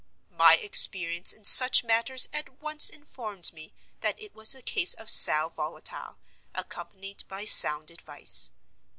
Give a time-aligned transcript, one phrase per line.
[0.31, 5.11] My experience in such matters at once informed me that it was a case of
[5.11, 6.17] sal volatile,
[6.55, 8.49] accompanied by sound advice.